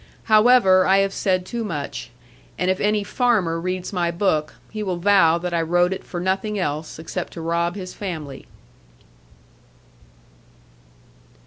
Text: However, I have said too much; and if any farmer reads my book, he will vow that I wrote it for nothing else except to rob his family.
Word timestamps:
However, 0.23 0.87
I 0.87 0.97
have 0.97 1.13
said 1.13 1.45
too 1.45 1.63
much; 1.63 2.09
and 2.57 2.71
if 2.71 2.79
any 2.79 3.03
farmer 3.03 3.59
reads 3.61 3.93
my 3.93 4.09
book, 4.09 4.55
he 4.71 4.81
will 4.81 4.97
vow 4.97 5.37
that 5.37 5.53
I 5.53 5.61
wrote 5.61 5.93
it 5.93 6.03
for 6.03 6.19
nothing 6.19 6.57
else 6.57 6.97
except 6.97 7.33
to 7.33 7.41
rob 7.41 7.75
his 7.75 7.93
family. 7.93 8.47